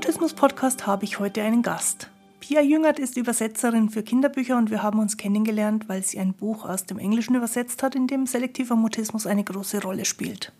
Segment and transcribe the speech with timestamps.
[0.00, 2.08] Mutismus-Podcast habe ich heute einen Gast.
[2.40, 6.64] Pia Jüngert ist Übersetzerin für Kinderbücher und wir haben uns kennengelernt, weil sie ein Buch
[6.64, 10.52] aus dem Englischen übersetzt hat, in dem selektiver Mutismus eine große Rolle spielt.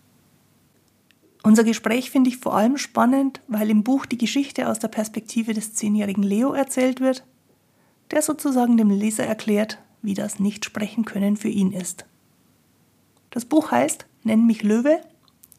[1.41, 5.55] Unser Gespräch finde ich vor allem spannend, weil im Buch die Geschichte aus der Perspektive
[5.55, 7.25] des zehnjährigen Leo erzählt wird,
[8.11, 12.05] der sozusagen dem Leser erklärt, wie das Nichtsprechen können für ihn ist.
[13.31, 15.01] Das Buch heißt Nenn mich Löwe,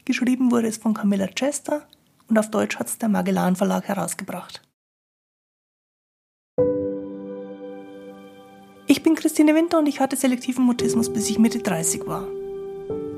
[0.05, 1.85] geschrieben wurde es von Camilla Chester
[2.33, 4.63] und auf Deutsch hat es der Magellan Verlag herausgebracht.
[8.87, 12.25] Ich bin Christine Winter und ich hatte selektiven Mutismus, bis ich Mitte 30 war.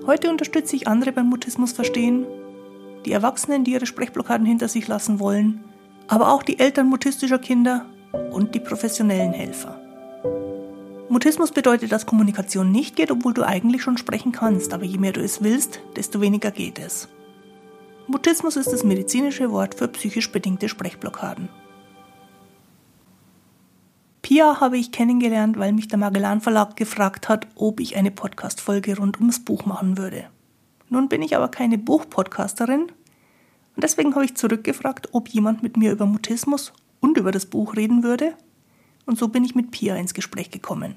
[0.06, 2.26] Heute unterstütze ich andere beim Mutismus verstehen,
[3.06, 5.64] die Erwachsenen, die ihre Sprechblockaden hinter sich lassen wollen,
[6.10, 7.86] aber auch die Eltern mutistischer Kinder
[8.34, 9.80] und die professionellen Helfer.
[11.08, 15.14] Mutismus bedeutet, dass Kommunikation nicht geht, obwohl du eigentlich schon sprechen kannst, aber je mehr
[15.14, 17.08] du es willst, desto weniger geht es.
[18.08, 21.50] Mutismus ist das medizinische Wort für psychisch bedingte Sprechblockaden.
[24.22, 28.98] Pia habe ich kennengelernt, weil mich der Magellan Verlag gefragt hat, ob ich eine Podcast-Folge
[28.98, 30.30] rund ums Buch machen würde.
[30.90, 32.82] Nun bin ich aber keine Buchpodcasterin
[33.76, 37.76] und deswegen habe ich zurückgefragt, ob jemand mit mir über Mutismus und über das Buch
[37.76, 38.36] reden würde.
[39.06, 40.96] Und so bin ich mit Pia ins Gespräch gekommen.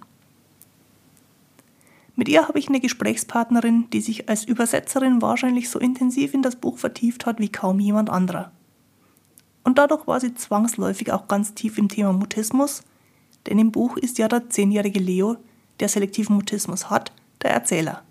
[2.19, 6.57] Mit ihr habe ich eine Gesprächspartnerin, die sich als Übersetzerin wahrscheinlich so intensiv in das
[6.57, 8.51] Buch vertieft hat wie kaum jemand anderer.
[9.63, 12.83] Und dadurch war sie zwangsläufig auch ganz tief im Thema Mutismus,
[13.47, 15.37] denn im Buch ist ja der zehnjährige Leo,
[15.79, 18.03] der selektiven Mutismus hat, der Erzähler.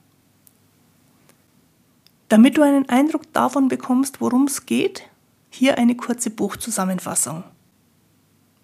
[2.30, 5.04] Damit du einen Eindruck davon bekommst, worum es geht,
[5.50, 7.44] hier eine kurze Buchzusammenfassung.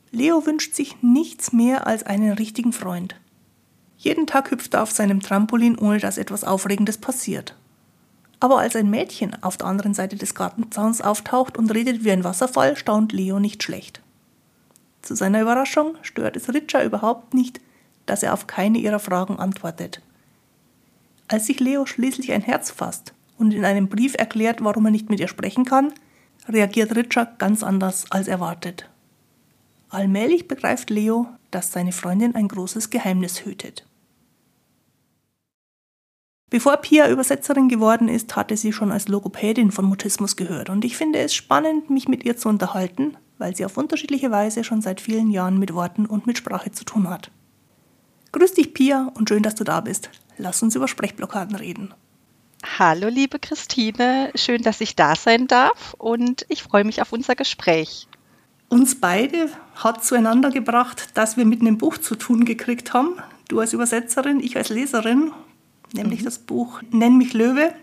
[0.09, 3.15] Leo wünscht sich nichts mehr als einen richtigen Freund.
[4.03, 7.55] Jeden Tag hüpft er auf seinem Trampolin, ohne dass etwas Aufregendes passiert.
[8.41, 12.25] Aber als ein Mädchen auf der anderen Seite des Gartenzauns auftaucht und redet wie ein
[12.25, 14.01] Wasserfall, staunt Leo nicht schlecht.
[15.01, 17.61] Zu seiner Überraschung stört es Richa überhaupt nicht,
[18.05, 20.01] dass er auf keine ihrer Fragen antwortet.
[21.29, 25.09] Als sich Leo schließlich ein Herz fasst und in einem Brief erklärt, warum er nicht
[25.09, 25.93] mit ihr sprechen kann,
[26.49, 28.89] reagiert Richa ganz anders als erwartet.
[29.87, 33.85] Allmählich begreift Leo, dass seine Freundin ein großes Geheimnis hütet.
[36.53, 40.95] Bevor Pia Übersetzerin geworden ist, hatte sie schon als Logopädin von Mutismus gehört und ich
[40.95, 45.01] finde es spannend, mich mit ihr zu unterhalten, weil sie auf unterschiedliche Weise schon seit
[45.01, 47.31] vielen Jahren mit Worten und mit Sprache zu tun hat.
[48.33, 50.11] Grüß dich, Pia, und schön, dass du da bist.
[50.37, 51.91] Lass uns über Sprechblockaden reden.
[52.77, 57.33] Hallo, liebe Christine, schön, dass ich da sein darf und ich freue mich auf unser
[57.33, 58.07] Gespräch.
[58.69, 63.15] Uns beide hat zueinander gebracht, dass wir mit einem Buch zu tun gekriegt haben.
[63.47, 65.31] Du als Übersetzerin, ich als Leserin
[65.93, 66.25] nämlich mhm.
[66.25, 67.73] das Buch Nenn mich Löwe.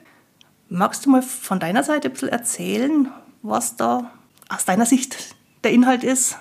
[0.68, 3.08] Magst du mal von deiner Seite ein bisschen erzählen,
[3.42, 4.10] was da
[4.48, 5.34] aus deiner Sicht
[5.64, 6.36] der Inhalt ist?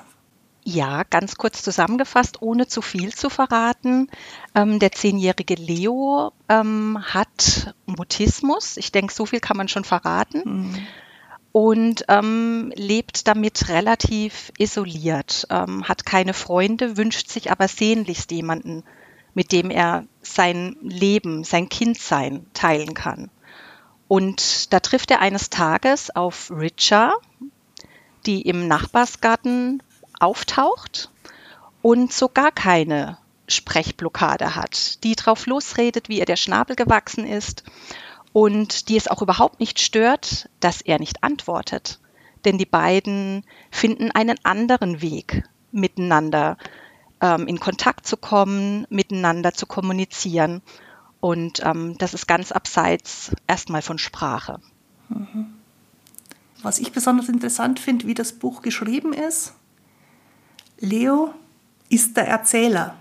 [0.63, 4.07] Ja, ganz kurz zusammengefasst, ohne zu viel zu verraten.
[4.53, 8.77] Ähm, der zehnjährige Leo ähm, hat Mutismus.
[8.77, 10.41] Ich denke, so viel kann man schon verraten.
[10.45, 10.77] Mhm.
[11.51, 18.83] Und ähm, lebt damit relativ isoliert, ähm, hat keine Freunde, wünscht sich aber sehnlichst jemanden,
[19.33, 23.29] mit dem er sein Leben, sein Kindsein teilen kann.
[24.07, 27.13] Und da trifft er eines Tages auf Richa,
[28.25, 29.83] die im Nachbarsgarten
[30.19, 31.11] auftaucht
[31.81, 37.63] und so gar keine Sprechblockade hat, die drauf losredet, wie ihr der Schnabel gewachsen ist
[38.33, 41.99] und die es auch überhaupt nicht stört, dass er nicht antwortet.
[42.45, 46.57] Denn die beiden finden einen anderen Weg miteinander
[47.21, 50.61] ähm, in Kontakt zu kommen, miteinander zu kommunizieren.
[51.19, 54.59] Und ähm, das ist ganz abseits erstmal von Sprache.
[55.09, 55.53] Mhm.
[56.61, 59.53] Was ich besonders interessant finde, wie das Buch geschrieben ist,
[60.79, 61.33] Leo
[61.89, 62.95] ist der Erzähler.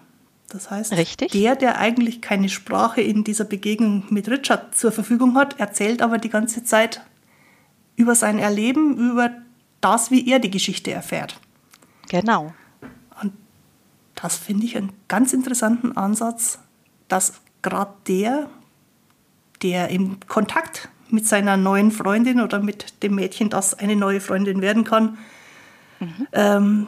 [0.48, 1.32] Das heißt, Richtig.
[1.32, 6.18] der, der eigentlich keine Sprache in dieser Begegnung mit Richard zur Verfügung hat, erzählt aber
[6.18, 7.02] die ganze Zeit
[7.96, 9.30] über sein Erleben, über
[9.80, 11.38] das, wie er die Geschichte erfährt.
[12.08, 12.54] Genau.
[14.20, 16.58] Das finde ich einen ganz interessanten Ansatz,
[17.06, 18.50] dass gerade der,
[19.62, 24.60] der im Kontakt mit seiner neuen Freundin oder mit dem Mädchen, das eine neue Freundin
[24.60, 25.18] werden kann,
[26.00, 26.26] mhm.
[26.32, 26.86] ähm,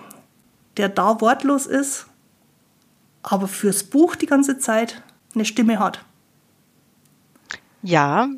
[0.77, 2.09] der da wortlos ist,
[3.23, 5.01] aber fürs Buch die ganze Zeit
[5.33, 6.05] eine Stimme hat.
[7.83, 8.29] Ja,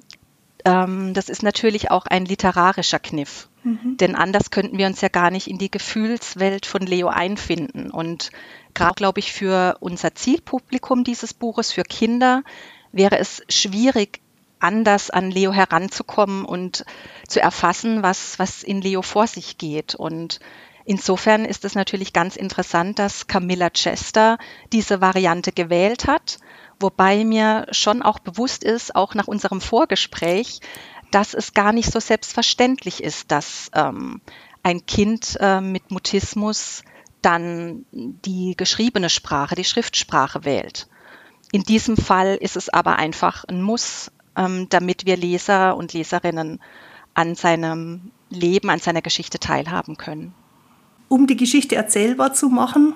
[0.65, 3.49] ähm, das ist natürlich auch ein literarischer Kniff.
[3.65, 3.97] Mhm.
[3.99, 7.91] Denn anders könnten wir uns ja gar nicht in die Gefühlswelt von Leo einfinden.
[7.91, 8.31] Und
[8.75, 12.43] gerade, glaube ich, für unser Zielpublikum dieses Buches, für Kinder,
[12.93, 14.21] wäre es schwierig,
[14.59, 16.85] anders an Leo heranzukommen und
[17.27, 19.95] zu erfassen, was, was in Leo vor sich geht.
[19.95, 20.39] Und
[20.85, 24.39] insofern ist es natürlich ganz interessant, dass Camilla Chester
[24.73, 26.39] diese Variante gewählt hat,
[26.83, 30.61] wobei mir schon auch bewusst ist, auch nach unserem Vorgespräch,
[31.11, 34.21] dass es gar nicht so selbstverständlich ist, dass ähm,
[34.63, 36.83] ein Kind äh, mit Mutismus
[37.21, 40.89] dann die geschriebene Sprache, die Schriftsprache wählt.
[41.53, 46.61] In diesem Fall ist es aber einfach ein Muss, ähm, damit wir Leser und Leserinnen
[47.15, 50.35] an seinem Leben, an seiner Geschichte teilhaben können.
[51.09, 52.95] Um die Geschichte erzählbar zu machen,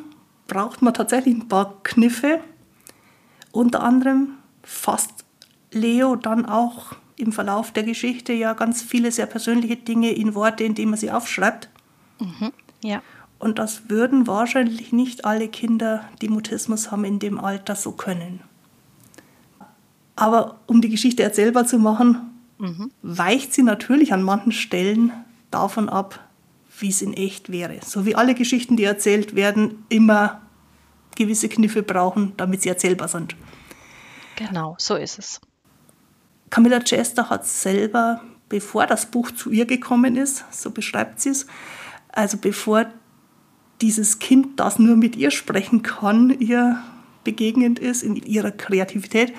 [0.49, 2.41] braucht man tatsächlich ein paar Kniffe.
[3.57, 4.33] Unter anderem
[4.63, 5.25] fasst
[5.73, 10.63] Leo dann auch im Verlauf der Geschichte ja ganz viele sehr persönliche Dinge in Worte,
[10.63, 11.71] indem er sie aufschreibt.
[12.21, 13.01] Mhm, ja.
[13.39, 18.41] Und das würden wahrscheinlich nicht alle Kinder, die Mutismus haben, in dem Alter so können.
[20.17, 22.19] Aber um die Geschichte erzählbar zu machen,
[22.59, 22.91] mhm.
[23.01, 25.13] weicht sie natürlich an manchen Stellen
[25.51, 26.21] davon ab,
[26.79, 27.79] wie es in echt wäre.
[27.83, 30.43] So wie alle Geschichten, die erzählt werden, immer
[31.17, 33.35] gewisse Kniffe brauchen, damit sie erzählbar sind.
[34.37, 35.41] Genau, so ist es.
[36.51, 41.47] Camilla Chester hat selber, bevor das Buch zu ihr gekommen ist, so beschreibt sie es,
[42.13, 42.87] also bevor
[43.81, 46.83] dieses Kind, das nur mit ihr sprechen kann, ihr
[47.25, 49.35] begegnend ist in ihrer Kreativität.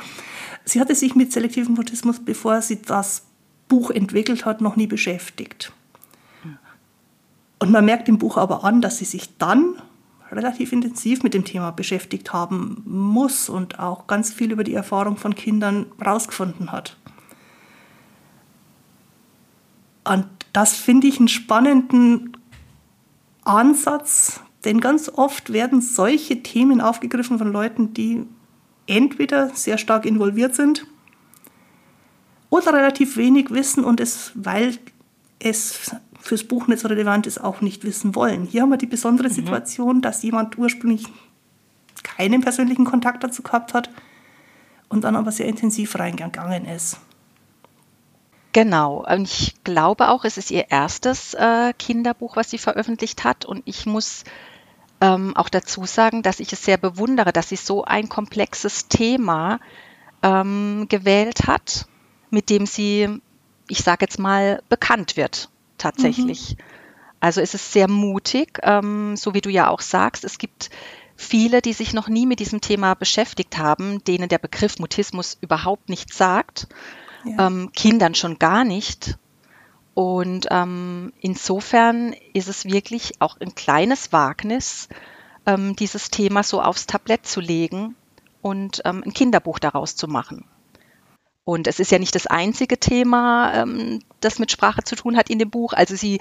[0.65, 3.23] Sie hatte sich mit selektivem Mutismus, bevor sie das
[3.67, 5.71] Buch entwickelt hat, noch nie beschäftigt.
[7.59, 9.81] Und man merkt im Buch aber an, dass sie sich dann
[10.31, 15.17] relativ intensiv mit dem Thema beschäftigt haben muss und auch ganz viel über die Erfahrung
[15.17, 16.97] von Kindern herausgefunden hat.
[20.03, 22.37] Und das finde ich einen spannenden
[23.43, 28.25] Ansatz, denn ganz oft werden solche Themen aufgegriffen von Leuten, die
[28.87, 30.85] entweder sehr stark involviert sind
[32.49, 34.77] oder relativ wenig wissen und es, weil
[35.39, 35.91] es
[36.27, 38.45] fürs Buch nicht so relevant ist, auch nicht wissen wollen.
[38.45, 39.33] Hier haben wir die besondere mhm.
[39.33, 41.05] Situation, dass jemand ursprünglich
[42.03, 43.89] keinen persönlichen Kontakt dazu gehabt hat
[44.89, 46.99] und dann aber sehr intensiv reingegangen ist.
[48.53, 49.05] Genau.
[49.07, 53.45] Und ich glaube auch, es ist ihr erstes äh, Kinderbuch, was sie veröffentlicht hat.
[53.45, 54.23] Und ich muss
[54.99, 59.59] ähm, auch dazu sagen, dass ich es sehr bewundere, dass sie so ein komplexes Thema
[60.23, 61.87] ähm, gewählt hat,
[62.31, 63.21] mit dem sie,
[63.69, 66.57] ich sage jetzt mal, bekannt wird tatsächlich.
[66.57, 66.63] Mhm.
[67.19, 70.23] Also es ist sehr mutig, ähm, so wie du ja auch sagst.
[70.23, 70.69] Es gibt
[71.15, 75.89] viele, die sich noch nie mit diesem Thema beschäftigt haben, denen der Begriff Mutismus überhaupt
[75.89, 76.67] nichts sagt
[77.27, 77.47] ja.
[77.47, 79.17] ähm, Kindern schon gar nicht.
[79.93, 84.89] Und ähm, insofern ist es wirklich auch ein kleines Wagnis,
[85.45, 87.95] ähm, dieses Thema so aufs Tablett zu legen
[88.41, 90.45] und ähm, ein Kinderbuch daraus zu machen.
[91.47, 95.29] Und es ist ja nicht das einzige Thema, ähm, das mit Sprache zu tun hat
[95.29, 95.71] in dem Buch.
[95.71, 96.19] Also sie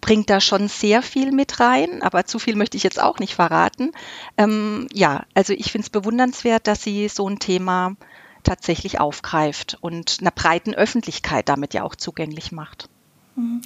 [0.00, 3.34] bringt da schon sehr viel mit rein, aber zu viel möchte ich jetzt auch nicht
[3.34, 3.90] verraten.
[4.38, 7.96] Ähm, ja, also ich finde es bewundernswert, dass sie so ein Thema
[8.44, 12.88] tatsächlich aufgreift und einer breiten Öffentlichkeit damit ja auch zugänglich macht.
[13.34, 13.60] Mhm.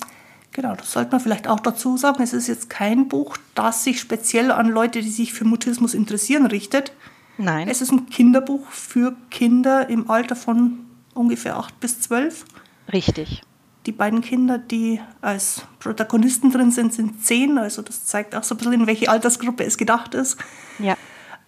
[0.52, 2.23] Genau, das sollte man vielleicht auch dazu sagen.
[2.23, 6.46] Es ist jetzt kein Buch, das sich speziell an Leute, die sich für Mutismus interessieren,
[6.46, 6.93] richtet.
[7.38, 7.69] Nein.
[7.69, 10.81] Es ist ein Kinderbuch für Kinder im Alter von
[11.15, 12.44] ungefähr acht bis zwölf.
[12.93, 13.43] Richtig.
[13.86, 17.56] Die beiden Kinder, die als Protagonisten drin sind, sind zehn.
[17.56, 20.36] Also das zeigt auch so ein bisschen, in welche Altersgruppe es gedacht ist.
[20.79, 20.96] Ja.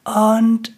[0.05, 0.73] Und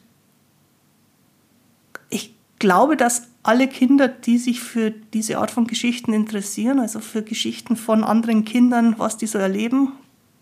[2.63, 7.75] glaube, dass alle Kinder, die sich für diese Art von Geschichten interessieren, also für Geschichten
[7.75, 9.95] von anderen Kindern, was die so erleben,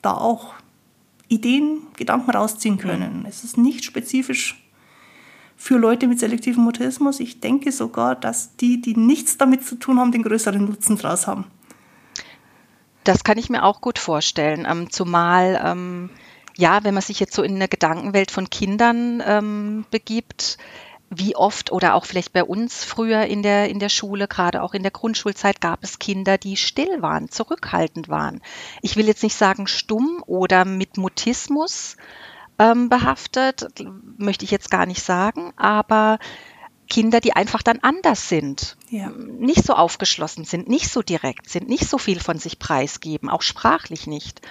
[0.03, 0.53] da auch
[1.31, 3.25] Ideen, Gedanken rausziehen können.
[3.27, 4.63] Es ist nicht spezifisch
[5.57, 7.21] für Leute mit selektivem Mutismus.
[7.21, 11.27] Ich denke sogar, dass die, die nichts damit zu tun haben, den größeren Nutzen draus
[11.27, 11.45] haben.
[13.05, 14.67] Das kann ich mir auch gut vorstellen.
[14.69, 16.11] Ähm, zumal, ähm,
[16.57, 20.59] ja, wenn man sich jetzt so in eine Gedankenwelt von Kindern ähm, begibt,
[21.11, 24.75] wie oft oder auch vielleicht bei uns früher in der, in der Schule, gerade auch
[24.75, 28.41] in der Grundschulzeit, gab es Kinder, die still waren, zurückhaltend waren.
[28.81, 31.97] Ich will jetzt nicht sagen stumm oder mit Mutismus
[32.61, 33.67] ähm, behaftet,
[34.19, 36.21] möchte ich jetzt gar nicht sagen, aber
[36.89, 39.11] Kinder, die einfach dann anders sind, ja.
[39.11, 43.43] nicht so aufgeschlossen sind, nicht so direkt sind, nicht so viel von sich preisgeben, auch
[43.43, 44.43] sprachlich nicht.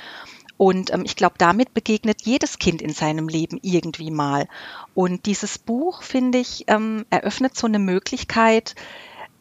[0.59, 4.45] Und ähm, ich glaube, damit begegnet jedes Kind in seinem Leben irgendwie mal.
[4.93, 8.75] Und dieses Buch, finde ich, ähm, eröffnet so eine Möglichkeit,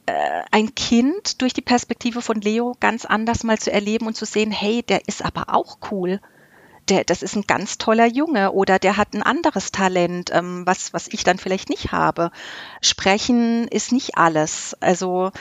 [0.07, 0.13] äh,
[0.53, 4.53] ein Kind durch die Perspektive von Leo ganz anders mal zu erleben und zu sehen,
[4.53, 6.21] hey, der ist aber auch cool.
[6.89, 10.93] der, das ist ein ganz toller Junge oder der hat ein anderes Talent, ähm, was,
[10.95, 12.31] was ich dann vielleicht nicht habe.
[12.81, 14.77] Sprechen ist nicht alles.
[14.81, 15.33] Also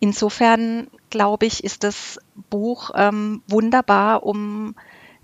[0.00, 2.18] insofern glaube ich, ist das
[2.50, 4.74] Buch ähm, wunderbar, um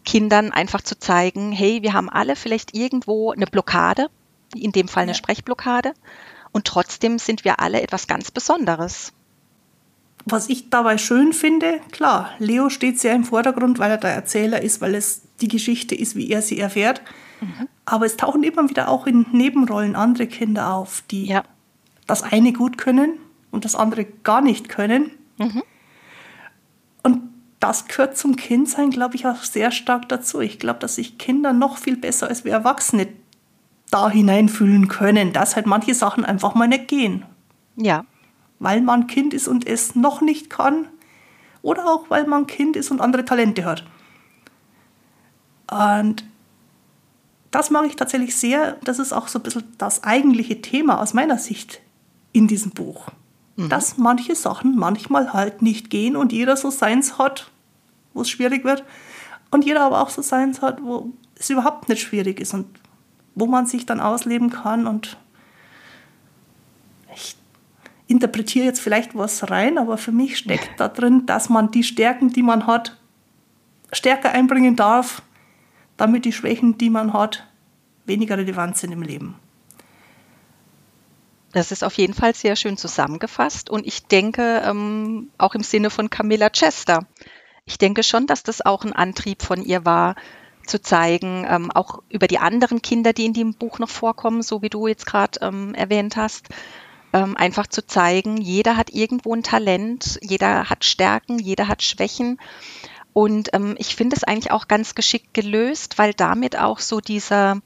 [0.05, 4.09] Kindern einfach zu zeigen, hey, wir haben alle vielleicht irgendwo eine Blockade,
[4.55, 5.17] in dem Fall eine ja.
[5.17, 5.95] Sprechblockade,
[6.53, 9.13] und trotzdem sind wir alle etwas ganz Besonderes.
[10.25, 14.61] Was ich dabei schön finde, klar, Leo steht sehr im Vordergrund, weil er der Erzähler
[14.61, 17.01] ist, weil es die Geschichte ist, wie er sie erfährt.
[17.41, 17.69] Mhm.
[17.87, 21.43] Aber es tauchen immer wieder auch in Nebenrollen andere Kinder auf, die ja.
[22.07, 23.19] das eine gut können
[23.51, 25.13] und das andere gar nicht können.
[25.39, 25.63] Mhm.
[27.03, 27.23] Und
[27.61, 30.41] das gehört zum Kindsein, glaube ich, auch sehr stark dazu.
[30.41, 33.09] Ich glaube, dass sich Kinder noch viel besser als wir Erwachsene
[33.91, 37.25] da hineinfühlen können, dass halt manche Sachen einfach mal nicht gehen.
[37.77, 38.05] Ja.
[38.61, 40.87] Weil man Kind ist und es noch nicht kann.
[41.61, 43.85] Oder auch, weil man Kind ist und andere Talente hat.
[45.71, 46.25] Und
[47.51, 48.79] das mag ich tatsächlich sehr.
[48.85, 51.83] Das ist auch so ein bisschen das eigentliche Thema aus meiner Sicht
[52.33, 53.09] in diesem Buch
[53.61, 53.69] mhm.
[53.69, 57.51] dass manche Sachen manchmal halt nicht gehen und jeder so seins hat,
[58.15, 58.85] wo es schwierig wird.
[59.51, 62.67] Und jeder aber auch so seins hat, wo es überhaupt nicht schwierig ist und
[63.35, 64.87] wo man sich dann ausleben kann.
[64.87, 65.17] Und
[67.15, 67.37] ich
[68.07, 72.31] interpretiere jetzt vielleicht was rein, aber für mich steckt da drin, dass man die Stärken,
[72.31, 72.97] die man hat,
[73.93, 75.23] stärker einbringen darf,
[75.97, 77.47] damit die Schwächen, die man hat,
[78.07, 79.35] weniger relevant sind im Leben.
[81.53, 85.91] Das ist auf jeden Fall sehr schön zusammengefasst und ich denke ähm, auch im Sinne
[85.91, 87.07] von Camilla Chester.
[87.65, 90.15] Ich denke schon, dass das auch ein Antrieb von ihr war,
[90.65, 94.63] zu zeigen, ähm, auch über die anderen Kinder, die in dem Buch noch vorkommen, so
[94.63, 96.49] wie du jetzt gerade ähm, erwähnt hast,
[97.13, 102.39] ähm, einfach zu zeigen, jeder hat irgendwo ein Talent, jeder hat Stärken, jeder hat Schwächen.
[103.13, 107.61] Und ähm, ich finde es eigentlich auch ganz geschickt gelöst, weil damit auch so dieser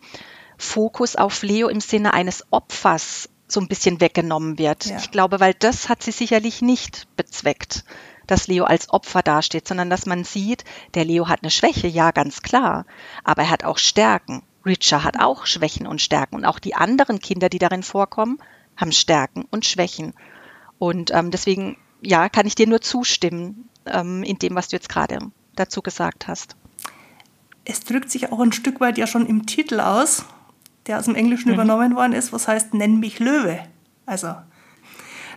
[0.57, 4.87] Fokus auf Leo im Sinne eines Opfers so ein bisschen weggenommen wird.
[4.87, 4.97] Ja.
[4.97, 7.85] Ich glaube, weil das hat sie sicherlich nicht bezweckt,
[8.27, 12.11] dass Leo als Opfer dasteht, sondern dass man sieht, der Leo hat eine Schwäche, ja,
[12.11, 12.87] ganz klar,
[13.23, 14.43] aber er hat auch Stärken.
[14.65, 18.39] Richard hat auch Schwächen und Stärken und auch die anderen Kinder, die darin vorkommen,
[18.77, 20.15] haben Stärken und Schwächen.
[20.79, 24.89] Und ähm, deswegen, ja, kann ich dir nur zustimmen ähm, in dem, was du jetzt
[24.89, 25.19] gerade
[25.55, 26.57] dazu gesagt hast.
[27.67, 30.25] Es drückt sich auch ein Stück weit ja schon im Titel aus,
[30.87, 31.55] der aus dem Englischen mhm.
[31.55, 33.61] übernommen worden ist, was heißt, nenn mich Löwe.
[34.07, 34.35] Also,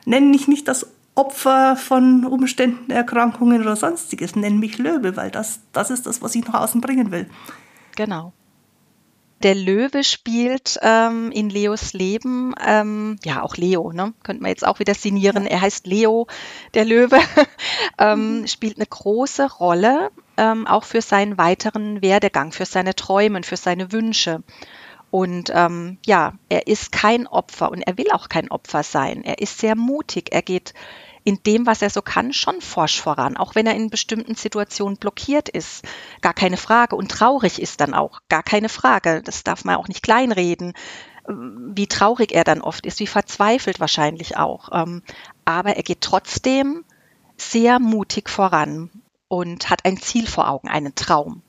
[0.05, 5.61] nenn mich nicht das Opfer von Umständen, Erkrankungen oder sonstiges, nenn mich Löwe, weil das,
[5.73, 7.27] das ist das, was ich nach außen bringen will.
[7.95, 8.33] Genau.
[9.43, 14.13] Der Löwe spielt ähm, in Leos Leben, ähm, ja auch Leo, ne?
[14.23, 15.43] könnte man jetzt auch wieder signieren.
[15.43, 15.51] Ja.
[15.51, 16.27] Er heißt Leo,
[16.73, 17.19] der Löwe,
[17.99, 18.47] ähm, mhm.
[18.47, 23.91] spielt eine große Rolle, ähm, auch für seinen weiteren Werdegang, für seine Träume, für seine
[23.91, 24.43] Wünsche.
[25.09, 29.23] Und ähm, ja, er ist kein Opfer und er will auch kein Opfer sein.
[29.23, 30.29] Er ist sehr mutig.
[30.31, 30.73] Er geht
[31.23, 34.97] in dem, was er so kann, schon forsch voran, auch wenn er in bestimmten Situationen
[34.97, 35.83] blockiert ist.
[36.21, 36.95] Gar keine Frage.
[36.95, 38.21] Und traurig ist dann auch.
[38.29, 39.21] Gar keine Frage.
[39.23, 40.73] Das darf man auch nicht kleinreden.
[41.27, 44.69] Wie traurig er dann oft ist, wie verzweifelt wahrscheinlich auch.
[44.71, 45.03] Ähm,
[45.43, 46.85] aber er geht trotzdem
[47.35, 48.89] sehr mutig voran
[49.27, 51.41] und hat ein Ziel vor Augen, einen Traum.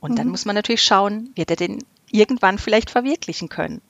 [0.00, 0.32] Und dann mhm.
[0.32, 3.80] muss man natürlich schauen, wird er den irgendwann vielleicht verwirklichen können.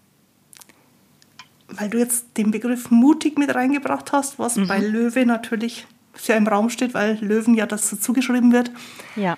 [1.69, 4.69] Weil du jetzt den Begriff mutig mit reingebracht hast, was mhm.
[4.69, 8.71] bei Löwe natürlich sehr im Raum steht, weil Löwen ja das dazu geschrieben wird.
[9.17, 9.37] Ja.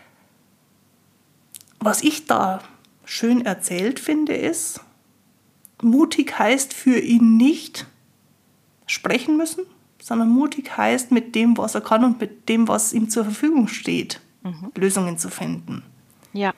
[1.81, 2.61] Was ich da
[3.05, 4.81] schön erzählt finde, ist,
[5.83, 7.87] mutig heißt für ihn nicht
[8.87, 9.65] sprechen müssen,
[10.01, 13.69] sondern mutig heißt mit dem, was er kann und mit dem, was ihm zur Verfügung
[13.69, 14.73] steht, mhm.
[14.75, 15.83] Lösungen zu finden.
[16.33, 16.53] Ja.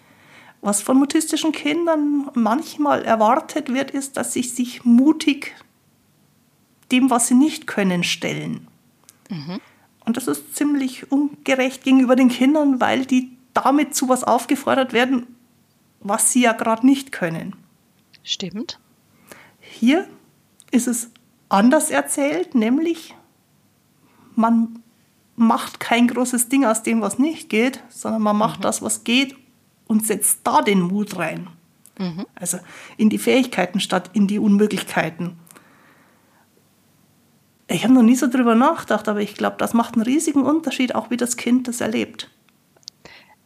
[0.67, 5.55] Was von mutistischen Kindern manchmal erwartet wird, ist, dass sie sich mutig
[6.91, 8.67] dem, was sie nicht können, stellen.
[9.31, 9.61] Mhm.
[10.05, 15.29] Und das ist ziemlich ungerecht gegenüber den Kindern, weil die damit zu was aufgefordert werden,
[16.01, 17.55] was sie ja gerade nicht können.
[18.25, 18.81] Stimmt.
[19.61, 20.09] Hier
[20.73, 21.11] ist es
[21.49, 23.15] anders erzählt, nämlich
[24.35, 24.83] man
[25.37, 28.63] macht kein großes Ding aus dem, was nicht geht, sondern man macht mhm.
[28.63, 29.37] das, was geht
[29.87, 31.49] und setzt da den Mut rein.
[31.99, 32.27] Mhm.
[32.35, 32.59] Also
[32.97, 35.39] in die Fähigkeiten statt in die Unmöglichkeiten.
[37.69, 40.95] Ich habe noch nie so drüber nachgedacht, aber ich glaube, das macht einen riesigen Unterschied,
[40.95, 42.31] auch wie das Kind das erlebt.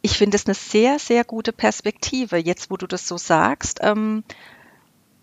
[0.03, 3.79] Ich finde es eine sehr, sehr gute Perspektive, jetzt wo du das so sagst.
[3.81, 4.23] Ähm,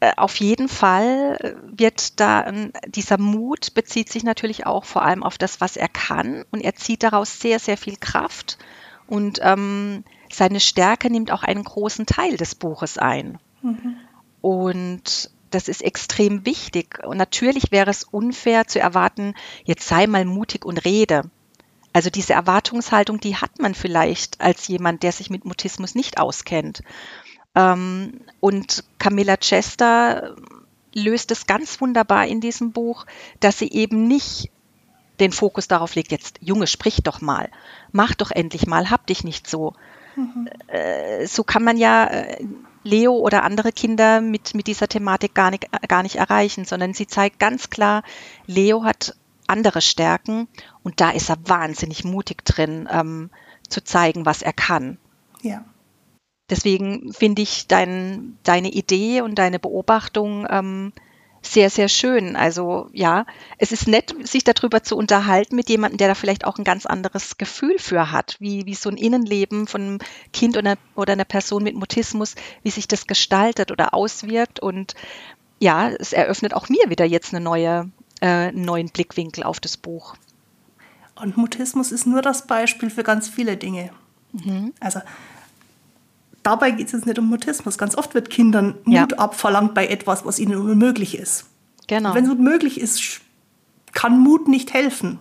[0.00, 2.52] äh, auf jeden Fall wird da
[2.86, 6.74] dieser Mut bezieht sich natürlich auch vor allem auf das, was er kann und er
[6.74, 8.58] zieht daraus sehr, sehr viel Kraft
[9.08, 10.04] und ähm,
[10.38, 13.38] seine Stärke nimmt auch einen großen Teil des Buches ein.
[13.62, 13.96] Mhm.
[14.40, 17.04] Und das ist extrem wichtig.
[17.04, 21.30] Und natürlich wäre es unfair zu erwarten, jetzt sei mal mutig und rede.
[21.92, 26.82] Also diese Erwartungshaltung, die hat man vielleicht als jemand, der sich mit Mutismus nicht auskennt.
[27.54, 30.36] Ähm, und Camilla Chester
[30.94, 33.06] löst es ganz wunderbar in diesem Buch,
[33.40, 34.50] dass sie eben nicht
[35.18, 37.50] den Fokus darauf legt, jetzt Junge, sprich doch mal,
[37.90, 39.74] mach doch endlich mal, hab dich nicht so.
[40.18, 40.48] Mhm.
[40.66, 42.44] Äh, so kann man ja äh,
[42.82, 47.06] Leo oder andere Kinder mit, mit dieser Thematik gar nicht, gar nicht erreichen, sondern sie
[47.06, 48.02] zeigt ganz klar,
[48.46, 50.48] Leo hat andere Stärken
[50.82, 53.30] und da ist er wahnsinnig mutig drin, ähm,
[53.68, 54.98] zu zeigen, was er kann.
[55.42, 55.64] Ja.
[56.50, 60.92] Deswegen finde ich dein, deine Idee und deine Beobachtung ähm,
[61.42, 62.36] sehr, sehr schön.
[62.36, 63.26] Also ja,
[63.58, 66.86] es ist nett, sich darüber zu unterhalten mit jemandem, der da vielleicht auch ein ganz
[66.86, 69.98] anderes Gefühl für hat, wie, wie so ein Innenleben von einem
[70.32, 74.60] Kind oder, oder einer Person mit Mutismus, wie sich das gestaltet oder auswirkt.
[74.60, 74.94] Und
[75.60, 77.90] ja, es eröffnet auch mir wieder jetzt eine neue,
[78.20, 80.16] äh, einen neuen Blickwinkel auf das Buch.
[81.14, 83.90] Und Mutismus ist nur das Beispiel für ganz viele Dinge.
[84.32, 84.72] Mhm.
[84.80, 85.00] Also
[86.48, 87.76] dabei geht es jetzt nicht um Mutismus.
[87.76, 89.18] Ganz oft wird Kindern Mut ja.
[89.18, 91.46] abverlangt bei etwas, was ihnen unmöglich ist.
[91.86, 92.14] Genau.
[92.14, 93.20] Wenn es unmöglich ist,
[93.92, 95.18] kann Mut nicht helfen.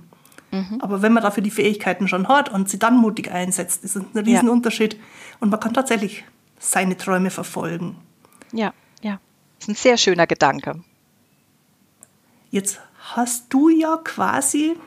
[0.51, 0.79] Mhm.
[0.79, 4.03] Aber wenn man dafür die Fähigkeiten schon hat und sie dann mutig einsetzt, ist es
[4.03, 4.93] ein Riesenunterschied.
[4.93, 4.99] Ja.
[5.41, 6.23] Und man kann tatsächlich
[6.59, 7.97] seine Träume verfolgen.
[8.53, 9.19] Ja, ja.
[9.59, 10.81] Das ist ein sehr schöner Gedanke.
[12.49, 12.79] Jetzt
[13.15, 14.77] hast du ja quasi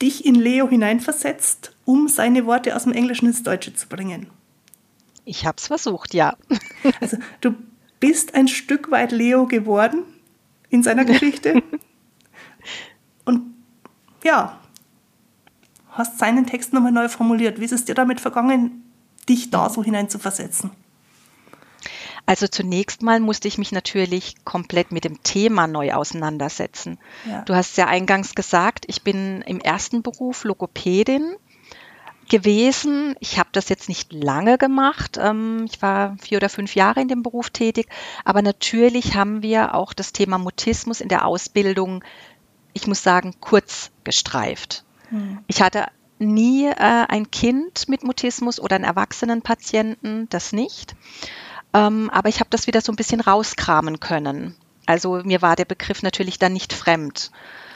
[0.00, 4.28] dich in Leo hineinversetzt, um seine Worte aus dem Englischen ins Deutsche zu bringen.
[5.24, 6.36] Ich habe es versucht, ja.
[7.00, 7.54] Also du
[8.00, 10.02] bist ein Stück weit Leo geworden
[10.68, 11.62] in seiner Geschichte.
[13.24, 13.54] Und
[14.22, 14.60] ja,
[15.90, 17.60] hast seinen Text nochmal neu formuliert.
[17.60, 18.84] Wie ist es dir damit vergangen,
[19.28, 20.70] dich da so hinein zu versetzen?
[22.26, 26.98] Also zunächst mal musste ich mich natürlich komplett mit dem Thema neu auseinandersetzen.
[27.28, 27.42] Ja.
[27.42, 31.36] Du hast ja eingangs gesagt, ich bin im ersten Beruf Logopädin
[32.28, 33.16] gewesen.
[33.20, 35.18] Ich habe das jetzt nicht lange gemacht.
[35.20, 37.88] Ähm, ich war vier oder fünf Jahre in dem Beruf tätig.
[38.24, 42.04] Aber natürlich haben wir auch das Thema Mutismus in der Ausbildung,
[42.72, 44.84] ich muss sagen, kurz gestreift.
[45.10, 45.38] Hm.
[45.46, 45.86] Ich hatte
[46.18, 50.94] nie äh, ein Kind mit Mutismus oder einen Erwachsenenpatienten, das nicht.
[51.72, 54.54] Ähm, aber ich habe das wieder so ein bisschen rauskramen können.
[54.86, 57.30] Also mir war der Begriff natürlich dann nicht fremd.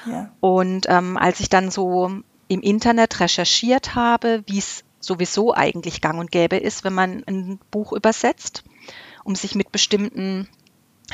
[0.06, 0.30] Ja.
[0.40, 2.10] Und ähm, als ich dann so
[2.48, 7.60] im Internet recherchiert habe, wie es sowieso eigentlich gang und gäbe ist, wenn man ein
[7.70, 8.64] Buch übersetzt,
[9.24, 10.48] um sich mit bestimmten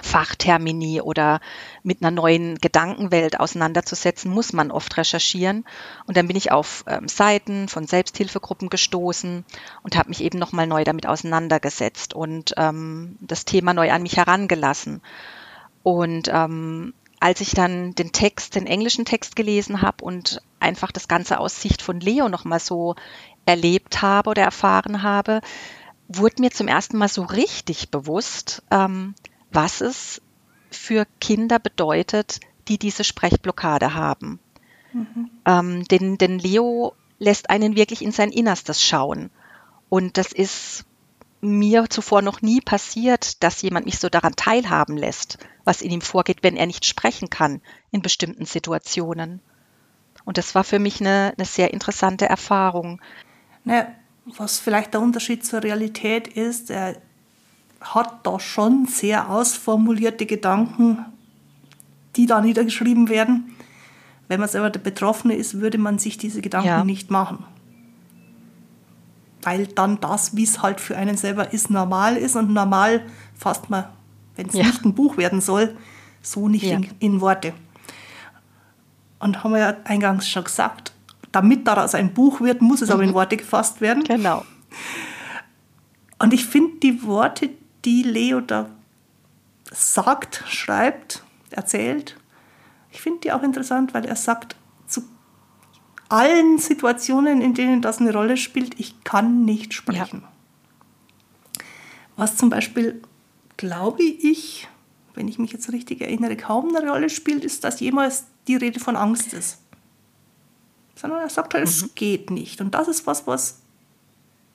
[0.03, 1.41] Fachtermini oder
[1.85, 5.65] mit einer neuen Gedankenwelt auseinanderzusetzen, muss man oft recherchieren.
[6.07, 9.45] Und dann bin ich auf ähm, Seiten von Selbsthilfegruppen gestoßen
[9.83, 14.17] und habe mich eben nochmal neu damit auseinandergesetzt und ähm, das Thema neu an mich
[14.17, 15.01] herangelassen.
[15.85, 16.95] Und ähm,
[17.25, 21.59] als ich dann den Text, den englischen Text gelesen habe und einfach das Ganze aus
[21.59, 22.97] Sicht von Leo nochmal so
[23.47, 25.41] erlebt habe oder erfahren habe,
[26.07, 29.15] wurde mir zum ersten Mal so richtig bewusst, ähm,
[29.51, 30.21] was es
[30.71, 34.39] für Kinder bedeutet, die diese Sprechblockade haben.
[34.93, 35.31] Mhm.
[35.47, 39.31] Ähm, denn, denn Leo lässt einen wirklich in sein Innerstes schauen.
[39.89, 40.85] Und das ist
[41.41, 46.01] mir zuvor noch nie passiert, dass jemand mich so daran teilhaben lässt, was in ihm
[46.01, 49.41] vorgeht, wenn er nicht sprechen kann in bestimmten Situationen.
[50.25, 53.01] Und das war für mich eine, eine sehr interessante Erfahrung.
[53.65, 56.97] Ne, was vielleicht der Unterschied zur Realität ist, er
[57.81, 61.05] hat da schon sehr ausformulierte Gedanken,
[62.17, 63.55] die da niedergeschrieben werden.
[64.29, 66.85] Wenn man selber der Betroffene ist, würde man sich diese Gedanken ja.
[66.85, 67.45] nicht machen
[69.45, 73.71] weil dann das, wie es halt für einen selber ist, normal ist und normal fasst
[73.71, 73.85] man,
[74.37, 74.65] wenn es ja.
[74.65, 75.77] nicht ein Buch werden soll,
[76.23, 76.77] so nicht ja.
[76.77, 77.53] in, in, Worte.
[79.19, 80.93] Und haben wir ja eingangs schon gesagt,
[81.33, 82.95] damit daraus ein Buch wird, muss es mhm.
[82.95, 83.15] aber in mhm.
[83.15, 84.05] Worte gefasst werden.
[84.05, 84.45] Genau.
[86.19, 87.51] Und ich finde die Worte,
[87.85, 88.71] die Leo da
[89.71, 92.17] sagt, schreibt, erzählt,
[92.91, 94.57] ich finde die auch interessant, weil er sagt,
[96.09, 100.23] allen Situationen, in denen das eine Rolle spielt, ich kann nicht sprechen.
[100.23, 101.65] Ja.
[102.17, 103.03] Was zum Beispiel,
[103.57, 104.69] glaube ich,
[105.15, 108.81] wenn ich mich jetzt richtig erinnere, kaum eine Rolle spielt, ist, dass jemals die Rede
[108.81, 109.59] von Angst ist.
[110.97, 111.71] Sondern er sagt halt, mhm.
[111.71, 112.61] es geht nicht.
[112.61, 113.61] Und das ist was, was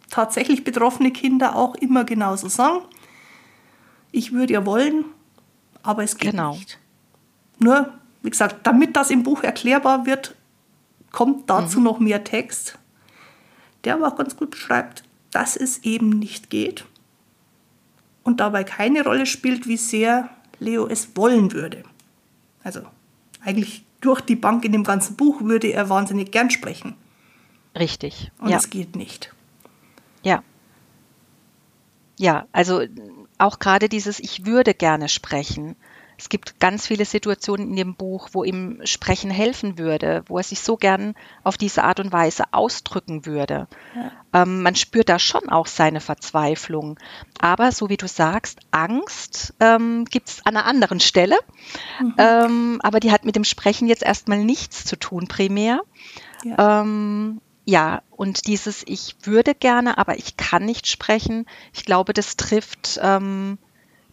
[0.09, 2.81] tatsächlich betroffene Kinder auch immer genauso sagen.
[4.11, 5.05] Ich würde ja wollen,
[5.83, 6.53] aber es geht genau.
[6.53, 6.79] nicht.
[7.59, 10.35] Nur, wie gesagt, damit das im Buch erklärbar wird,
[11.11, 11.85] kommt dazu mhm.
[11.85, 12.77] noch mehr Text,
[13.83, 16.85] der aber auch ganz gut beschreibt, dass es eben nicht geht
[18.23, 20.29] und dabei keine Rolle spielt, wie sehr
[20.59, 21.83] Leo es wollen würde.
[22.63, 22.81] Also
[23.41, 26.95] eigentlich durch die Bank in dem ganzen Buch würde er wahnsinnig gern sprechen.
[27.77, 28.31] Richtig.
[28.39, 29.33] Und es geht nicht.
[30.23, 30.43] Ja.
[32.17, 32.81] Ja, also
[33.37, 35.75] auch gerade dieses Ich würde gerne sprechen
[36.19, 40.43] es gibt ganz viele Situationen in dem Buch, wo ihm Sprechen helfen würde, wo er
[40.43, 43.67] sich so gern auf diese Art und Weise ausdrücken würde.
[43.95, 44.41] Ja.
[44.41, 46.99] Ähm, man spürt da schon auch seine Verzweiflung.
[47.39, 51.37] Aber so wie du sagst, Angst ähm, gibt es an einer anderen Stelle.
[52.01, 52.15] Mhm.
[52.17, 55.79] Ähm, aber die hat mit dem Sprechen jetzt erstmal nichts zu tun, primär.
[56.43, 56.81] Ja.
[56.81, 62.35] Ähm, ja, und dieses Ich würde gerne, aber ich kann nicht sprechen, ich glaube, das
[62.35, 63.57] trifft ähm,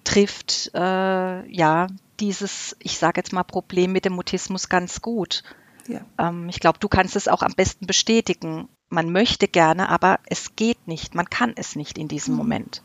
[0.06, 1.88] trifft äh, ja
[2.20, 5.42] dieses, ich sage jetzt mal, Problem mit dem Mutismus ganz gut.
[5.88, 6.00] Ja.
[6.18, 8.68] Ähm, ich glaube, du kannst es auch am besten bestätigen.
[8.88, 11.14] Man möchte gerne, aber es geht nicht.
[11.14, 12.38] Man kann es nicht in diesem mhm.
[12.38, 12.82] Moment.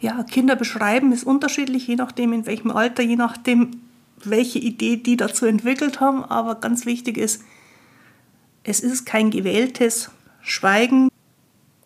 [0.00, 3.82] Ja, Kinder beschreiben ist unterschiedlich, je nachdem, in welchem Alter, je nachdem,
[4.22, 6.24] welche Idee die dazu entwickelt haben.
[6.24, 7.42] Aber ganz wichtig ist,
[8.64, 11.08] es ist kein gewähltes Schweigen.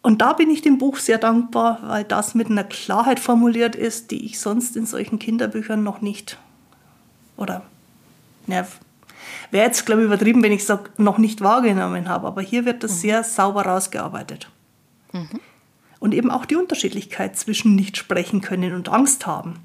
[0.06, 4.12] Und da bin ich dem Buch sehr dankbar, weil das mit einer Klarheit formuliert ist,
[4.12, 6.38] die ich sonst in solchen Kinderbüchern noch nicht
[7.36, 7.62] oder
[8.46, 8.64] ne,
[9.50, 12.28] wäre jetzt, glaube ich, übertrieben, wenn ich sage, noch nicht wahrgenommen habe.
[12.28, 12.96] Aber hier wird das mhm.
[12.98, 14.48] sehr sauber rausgearbeitet.
[15.12, 15.40] Mhm.
[15.98, 19.58] Und eben auch die Unterschiedlichkeit zwischen nicht sprechen können und Angst haben.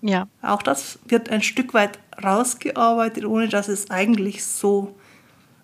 [0.00, 0.26] Ja.
[0.40, 4.96] Auch das wird ein Stück weit rausgearbeitet, ohne dass es eigentlich so,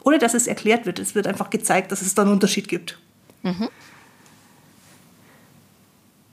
[0.05, 0.99] ohne dass es erklärt wird.
[0.99, 2.99] Es wird einfach gezeigt, dass es da einen Unterschied gibt.
[3.47, 3.69] Mhm.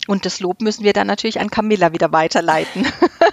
[0.07, 2.85] Und das Lob müssen wir dann natürlich an Camilla wieder weiterleiten.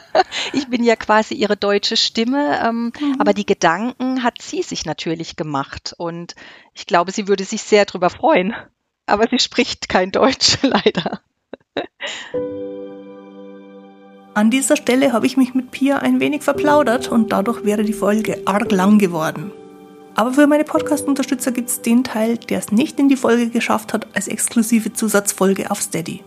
[0.52, 3.16] ich bin ja quasi ihre deutsche Stimme, ähm, mhm.
[3.18, 5.94] aber die Gedanken hat sie sich natürlich gemacht.
[5.98, 6.36] Und
[6.74, 8.54] ich glaube, sie würde sich sehr darüber freuen.
[9.06, 11.20] Aber sie spricht kein Deutsch, leider.
[14.34, 17.92] An dieser Stelle habe ich mich mit Pia ein wenig verplaudert und dadurch wäre die
[17.92, 19.50] Folge arg lang geworden.
[20.20, 23.94] Aber für meine Podcast-Unterstützer gibt es den Teil, der es nicht in die Folge geschafft
[23.94, 26.22] hat, als exklusive Zusatzfolge auf Steady.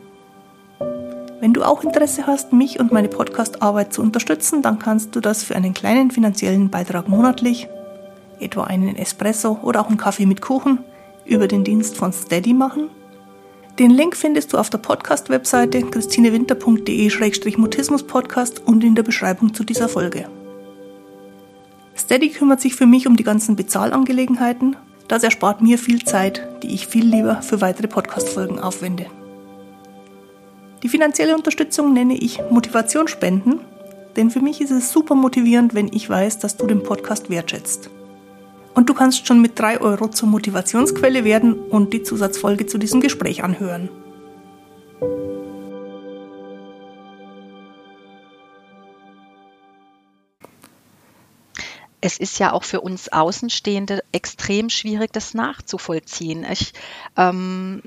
[1.40, 5.44] Wenn du auch Interesse hast, mich und meine Podcast-Arbeit zu unterstützen, dann kannst du das
[5.44, 7.68] für einen kleinen finanziellen Beitrag monatlich,
[8.40, 10.80] etwa einen Espresso oder auch einen Kaffee mit Kuchen,
[11.24, 12.90] über den Dienst von Steady machen.
[13.78, 20.26] Den Link findest du auf der Podcast-Webseite christinewinter.de-mutismus-podcast und in der Beschreibung zu dieser Folge.
[21.96, 24.76] Steady kümmert sich für mich um die ganzen Bezahlangelegenheiten.
[25.08, 29.06] Das erspart mir viel Zeit, die ich viel lieber für weitere Podcast-Folgen aufwende.
[30.82, 33.60] Die finanzielle Unterstützung nenne ich Motivationsspenden,
[34.16, 37.90] denn für mich ist es super motivierend, wenn ich weiß, dass du den Podcast wertschätzt.
[38.74, 43.02] Und du kannst schon mit 3 Euro zur Motivationsquelle werden und die Zusatzfolge zu diesem
[43.02, 43.90] Gespräch anhören.
[52.04, 56.46] Es ist ja auch für uns Außenstehende extrem schwierig, das nachzuvollziehen.
[56.52, 56.74] Ich,
[57.16, 57.82] ähm,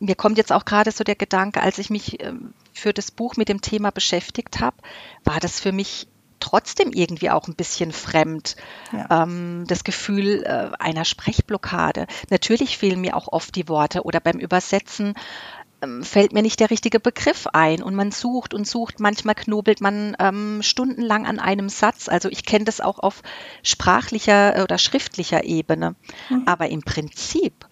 [0.00, 3.36] mir kommt jetzt auch gerade so der Gedanke, als ich mich ähm, für das Buch
[3.36, 4.76] mit dem Thema beschäftigt habe,
[5.22, 6.08] war das für mich
[6.40, 8.56] trotzdem irgendwie auch ein bisschen fremd.
[8.92, 9.22] Ja.
[9.22, 12.08] Ähm, das Gefühl äh, einer Sprechblockade.
[12.30, 15.14] Natürlich fehlen mir auch oft die Worte oder beim Übersetzen
[16.02, 19.00] fällt mir nicht der richtige Begriff ein und man sucht und sucht.
[19.00, 22.08] Manchmal knobelt man ähm, stundenlang an einem Satz.
[22.08, 23.22] Also ich kenne das auch auf
[23.62, 25.94] sprachlicher oder schriftlicher Ebene.
[26.30, 26.42] Mhm.
[26.46, 27.66] Aber im Prinzip,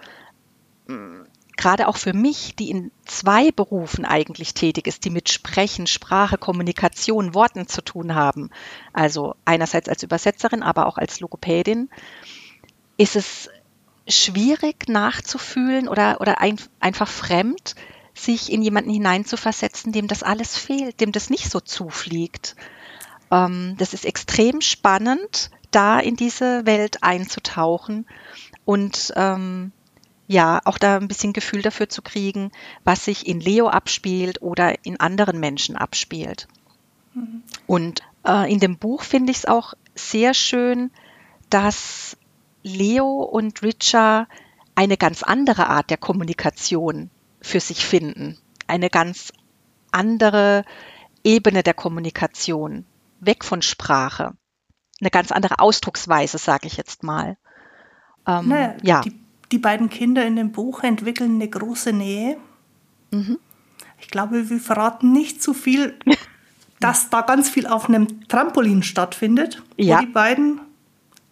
[0.88, 1.22] mm,
[1.56, 6.38] gerade auch für mich, die in zwei Berufen eigentlich tätig ist, die mit Sprechen, Sprache,
[6.38, 8.50] Kommunikation, Worten zu tun haben,
[8.92, 11.88] also einerseits als Übersetzerin, aber auch als Logopädin,
[12.96, 13.48] ist es
[14.08, 17.74] schwierig nachzufühlen oder, oder ein, einfach fremd,
[18.14, 22.56] sich in jemanden hineinzuversetzen, dem das alles fehlt, dem das nicht so zufliegt.
[23.30, 28.06] Ähm, das ist extrem spannend, da in diese Welt einzutauchen
[28.64, 29.72] und ähm,
[30.28, 32.52] ja, auch da ein bisschen Gefühl dafür zu kriegen,
[32.84, 36.48] was sich in Leo abspielt oder in anderen Menschen abspielt.
[37.14, 37.42] Mhm.
[37.66, 40.90] Und äh, in dem Buch finde ich es auch sehr schön,
[41.50, 42.16] dass
[42.62, 44.28] Leo und Richard
[44.74, 48.38] eine ganz andere Art der Kommunikation für sich finden.
[48.66, 49.32] Eine ganz
[49.90, 50.64] andere
[51.24, 52.84] Ebene der Kommunikation,
[53.20, 54.32] weg von Sprache.
[55.00, 57.36] Eine ganz andere Ausdrucksweise, sage ich jetzt mal.
[58.26, 59.00] Ähm, naja, ja.
[59.02, 59.18] Die,
[59.50, 62.38] die, beiden Kinder in dem Buch entwickeln eine große Nähe.
[63.10, 63.38] Mhm.
[64.00, 65.98] Ich glaube, wir verraten nicht zu viel,
[66.80, 69.98] dass da ganz viel auf einem Trampolin stattfindet, ja.
[69.98, 70.60] wo die beiden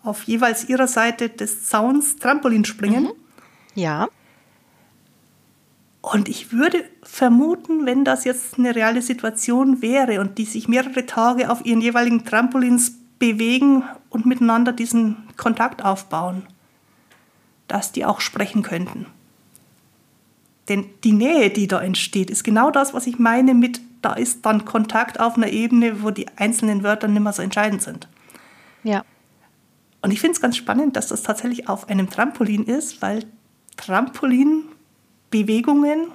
[0.02, 3.04] auf jeweils ihrer Seite des Zauns Trampolin springen.
[3.04, 3.12] Mhm.
[3.74, 4.08] Ja.
[6.02, 11.04] Und ich würde vermuten, wenn das jetzt eine reale Situation wäre und die sich mehrere
[11.04, 16.42] Tage auf ihren jeweiligen Trampolins bewegen und miteinander diesen Kontakt aufbauen,
[17.68, 19.06] dass die auch sprechen könnten.
[20.70, 24.46] Denn die Nähe, die da entsteht, ist genau das, was ich meine mit, da ist
[24.46, 28.08] dann Kontakt auf einer Ebene, wo die einzelnen Wörter nicht mehr so entscheidend sind.
[28.82, 29.04] Ja.
[30.02, 33.26] Und ich finde es ganz spannend, dass das tatsächlich auf einem Trampolin ist, weil
[33.76, 36.08] Trampolinbewegungen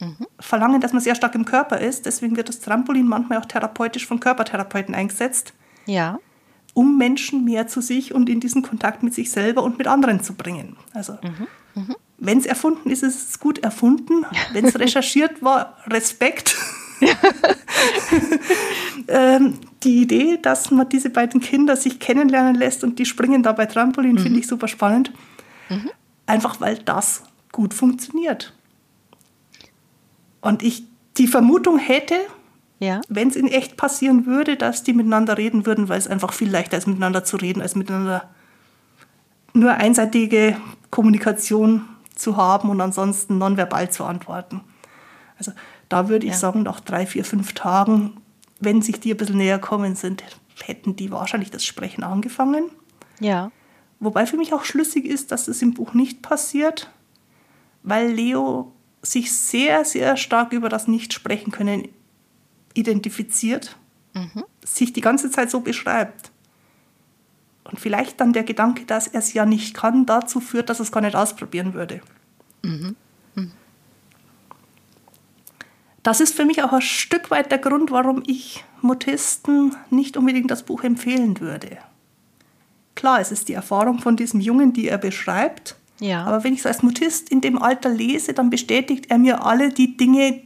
[0.00, 0.26] mhm.
[0.38, 2.06] verlangen, dass man sehr stark im Körper ist.
[2.06, 5.52] Deswegen wird das Trampolin manchmal auch therapeutisch von Körpertherapeuten eingesetzt.
[5.86, 6.18] Ja.
[6.74, 10.22] Um Menschen mehr zu sich und in diesen Kontakt mit sich selber und mit anderen
[10.22, 10.76] zu bringen.
[10.92, 11.82] Also, mhm.
[11.82, 11.96] mhm.
[12.18, 14.24] wenn es erfunden ist, ist es gut erfunden.
[14.52, 16.56] Wenn es recherchiert war, Respekt.
[19.08, 23.52] ähm, die Idee, dass man diese beiden Kinder sich kennenlernen lässt und die springen da
[23.52, 24.18] bei Trampolin, mhm.
[24.18, 25.12] finde ich super spannend.
[25.68, 25.90] Mhm.
[26.26, 28.54] Einfach weil das gut funktioniert.
[30.40, 30.84] Und ich
[31.16, 32.14] die Vermutung hätte,
[32.78, 33.00] ja.
[33.08, 36.50] wenn es in echt passieren würde, dass die miteinander reden würden, weil es einfach viel
[36.50, 38.30] leichter ist, miteinander zu reden, als miteinander
[39.52, 40.56] nur einseitige
[40.90, 44.60] Kommunikation zu haben und ansonsten nonverbal zu antworten.
[45.38, 45.52] Also
[45.88, 46.38] da würde ich ja.
[46.38, 48.19] sagen, nach drei, vier, fünf Tagen,
[48.60, 50.22] wenn sich die ein bisschen näher kommen sind,
[50.62, 52.70] hätten die wahrscheinlich das Sprechen angefangen.
[53.18, 53.50] Ja.
[53.98, 56.90] Wobei für mich auch schlüssig ist, dass das im Buch nicht passiert,
[57.82, 61.88] weil Leo sich sehr, sehr stark über das Nicht-Sprechen können
[62.74, 63.76] identifiziert,
[64.14, 64.44] mhm.
[64.64, 66.30] sich die ganze Zeit so beschreibt.
[67.64, 70.84] Und vielleicht dann der Gedanke, dass er es ja nicht kann, dazu führt, dass er
[70.84, 72.00] es gar nicht ausprobieren würde.
[72.62, 72.96] Mhm.
[76.02, 80.50] Das ist für mich auch ein Stück weit der Grund, warum ich Mutisten nicht unbedingt
[80.50, 81.78] das Buch empfehlen würde.
[82.94, 85.76] Klar, es ist die Erfahrung von diesem Jungen, die er beschreibt.
[86.00, 86.24] Ja.
[86.24, 89.70] Aber wenn ich es als Mutist in dem Alter lese, dann bestätigt er mir alle
[89.70, 90.42] die Dinge,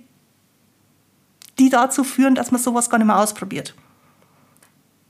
[1.60, 3.74] die dazu führen, dass man sowas gar nicht mehr ausprobiert.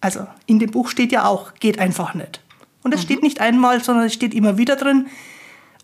[0.02, 2.40] Also in dem Buch steht ja auch, geht einfach nicht.
[2.82, 3.04] Und es mhm.
[3.04, 5.06] steht nicht einmal, sondern es steht immer wieder drin.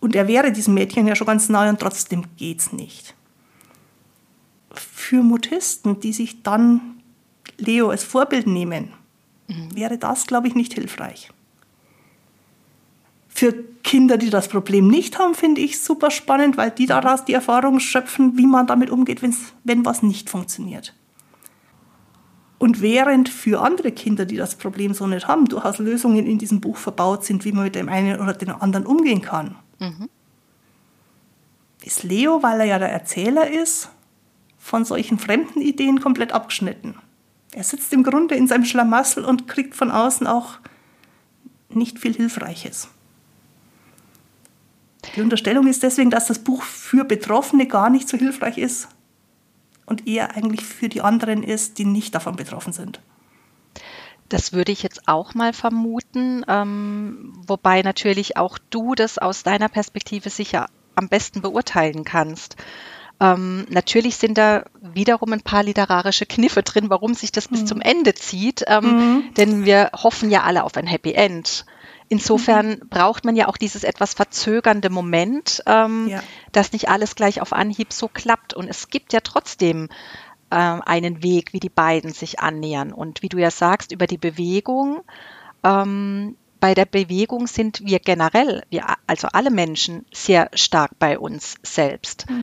[0.00, 3.14] Und er wäre diesem Mädchen ja schon ganz nahe und trotzdem geht's nicht
[5.10, 7.02] für Mutisten, die sich dann
[7.58, 8.92] Leo als Vorbild nehmen,
[9.48, 9.74] mhm.
[9.74, 11.32] wäre das, glaube ich, nicht hilfreich.
[13.28, 17.32] Für Kinder, die das Problem nicht haben, finde ich super spannend, weil die daraus die
[17.32, 19.20] Erfahrung schöpfen, wie man damit umgeht,
[19.64, 20.94] wenn was nicht funktioniert.
[22.58, 26.60] Und während für andere Kinder, die das Problem so nicht haben, durchaus Lösungen in diesem
[26.60, 30.08] Buch verbaut sind, wie man mit dem einen oder dem anderen umgehen kann, mhm.
[31.82, 33.90] ist Leo, weil er ja der Erzähler ist,
[34.60, 36.94] von solchen fremden Ideen komplett abgeschnitten.
[37.52, 40.58] Er sitzt im Grunde in seinem Schlamassel und kriegt von außen auch
[41.70, 42.88] nicht viel Hilfreiches.
[45.16, 48.88] Die Unterstellung ist deswegen, dass das Buch für Betroffene gar nicht so hilfreich ist
[49.86, 53.00] und eher eigentlich für die anderen ist, die nicht davon betroffen sind.
[54.28, 59.68] Das würde ich jetzt auch mal vermuten, ähm, wobei natürlich auch du das aus deiner
[59.68, 62.56] Perspektive sicher am besten beurteilen kannst.
[63.20, 67.66] Ähm, natürlich sind da wiederum ein paar literarische Kniffe drin, warum sich das bis mhm.
[67.66, 69.34] zum Ende zieht, ähm, mhm.
[69.36, 71.66] denn wir hoffen ja alle auf ein Happy End.
[72.08, 72.88] Insofern mhm.
[72.88, 76.22] braucht man ja auch dieses etwas verzögernde Moment, ähm, ja.
[76.50, 78.52] dass nicht alles gleich auf Anhieb so klappt.
[78.52, 79.88] Und es gibt ja trotzdem
[80.50, 82.92] äh, einen Weg, wie die beiden sich annähern.
[82.92, 85.02] Und wie du ja sagst, über die Bewegung.
[85.62, 91.54] Ähm, bei der Bewegung sind wir generell, wir, also alle Menschen, sehr stark bei uns
[91.62, 92.28] selbst.
[92.28, 92.42] Mhm.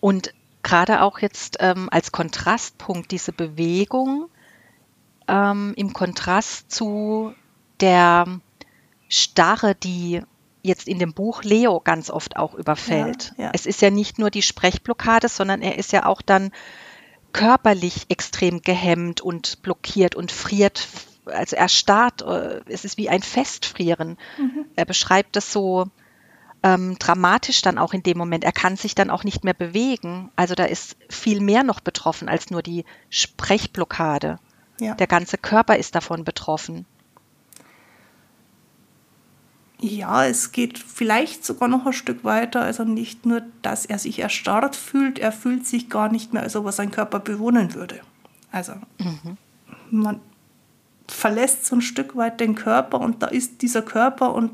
[0.00, 0.32] Und
[0.62, 4.28] gerade auch jetzt ähm, als Kontrastpunkt diese Bewegung
[5.28, 7.34] ähm, im Kontrast zu
[7.80, 8.26] der
[9.08, 10.22] Starre, die
[10.62, 13.32] jetzt in dem Buch Leo ganz oft auch überfällt.
[13.36, 13.50] Ja, ja.
[13.54, 16.52] Es ist ja nicht nur die Sprechblockade, sondern er ist ja auch dann
[17.32, 20.88] körperlich extrem gehemmt und blockiert und friert.
[21.26, 24.18] Also er starrt, äh, es ist wie ein Festfrieren.
[24.38, 24.66] Mhm.
[24.76, 25.86] Er beschreibt das so
[26.62, 28.44] ähm, dramatisch dann auch in dem Moment.
[28.44, 30.30] Er kann sich dann auch nicht mehr bewegen.
[30.36, 34.38] Also da ist viel mehr noch betroffen als nur die Sprechblockade.
[34.78, 34.94] Ja.
[34.94, 36.86] Der ganze Körper ist davon betroffen.
[39.82, 42.60] Ja, es geht vielleicht sogar noch ein Stück weiter.
[42.60, 46.56] Also nicht nur, dass er sich erstarrt fühlt, er fühlt sich gar nicht mehr, als
[46.56, 48.00] ob er seinen Körper bewohnen würde.
[48.52, 49.38] Also mhm.
[49.90, 50.20] man
[51.08, 54.52] verlässt so ein Stück weit den Körper und da ist dieser Körper und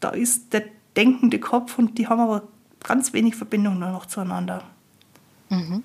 [0.00, 0.64] da ist der
[0.96, 2.42] denkende Kopf und die haben aber
[2.82, 4.64] ganz wenig Verbindung nur noch zueinander.
[5.48, 5.82] Mhm.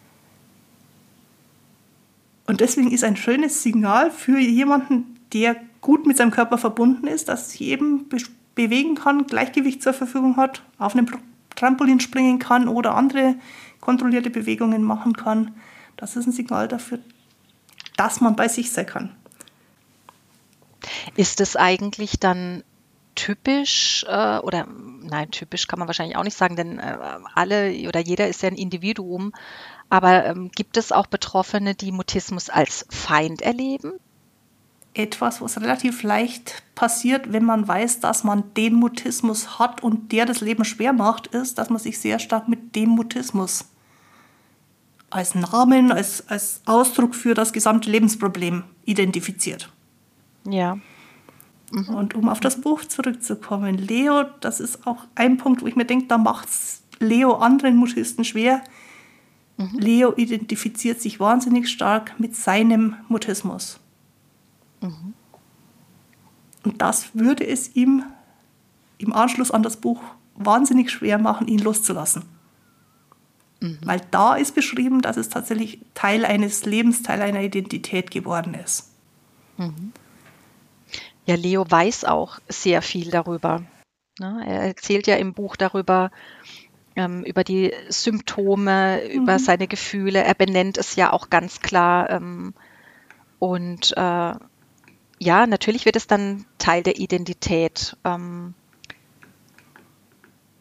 [2.48, 7.28] Und deswegen ist ein schönes Signal für jemanden, der gut mit seinem Körper verbunden ist,
[7.30, 8.18] dass sich eben be
[8.56, 11.08] bewegen kann, Gleichgewicht zur Verfügung hat, auf einem
[11.56, 13.36] Trampolin springen kann oder andere
[13.82, 15.54] kontrollierte Bewegungen machen kann.
[15.96, 16.98] Das ist ein Signal dafür,
[17.98, 19.16] dass man bei sich sein kann.
[21.16, 22.64] Ist es eigentlich dann
[23.18, 24.66] typisch äh, oder
[25.02, 26.98] nein, typisch kann man wahrscheinlich auch nicht sagen, denn äh,
[27.36, 29.34] alle oder jeder ist ja ein Individuum.
[29.90, 33.94] Aber ähm, gibt es auch Betroffene, die Mutismus als Feind erleben?
[34.94, 40.26] Etwas, was relativ leicht passiert, wenn man weiß, dass man den Mutismus hat und der
[40.26, 43.66] das Leben schwer macht, ist, dass man sich sehr stark mit dem Mutismus
[45.10, 49.72] als Namen, als, als Ausdruck für das gesamte Lebensproblem identifiziert.
[50.46, 50.78] Ja.
[51.72, 51.90] Mhm.
[51.90, 55.86] Und um auf das Buch zurückzukommen, Leo, das ist auch ein Punkt, wo ich mir
[55.86, 58.64] denke, da macht es Leo anderen Mutisten schwer.
[59.58, 59.78] Mhm.
[59.78, 63.80] Leo identifiziert sich wahnsinnig stark mit seinem Mutismus.
[64.82, 65.14] Mhm.
[66.64, 68.04] Und das würde es ihm
[68.98, 70.02] im Anschluss an das Buch
[70.36, 72.24] wahnsinnig schwer machen, ihn loszulassen.
[73.60, 73.80] Mhm.
[73.84, 78.92] Weil da ist beschrieben, dass es tatsächlich Teil eines Lebens, Teil einer Identität geworden ist.
[79.58, 79.92] Mhm.
[81.28, 83.64] Ja, Leo weiß auch sehr viel darüber.
[84.18, 84.44] Ne?
[84.48, 86.10] Er erzählt ja im Buch darüber,
[86.96, 89.12] ähm, über die Symptome, mhm.
[89.12, 90.24] über seine Gefühle.
[90.24, 92.10] Er benennt es ja auch ganz klar.
[92.10, 92.54] Ähm,
[93.40, 94.34] und äh,
[95.20, 97.98] ja, natürlich wird es dann Teil der Identität.
[98.06, 98.54] Ähm,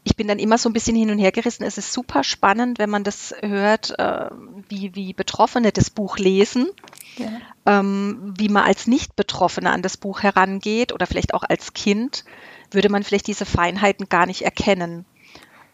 [0.02, 1.62] ich bin dann immer so ein bisschen hin und her gerissen.
[1.62, 4.30] Es ist super spannend, wenn man das hört, äh,
[4.68, 6.70] wie, wie Betroffene das Buch lesen
[7.18, 7.28] ja.
[7.66, 12.24] ähm, wie man als Nicht-Betroffener an das Buch herangeht oder vielleicht auch als Kind,
[12.70, 15.04] würde man vielleicht diese Feinheiten gar nicht erkennen.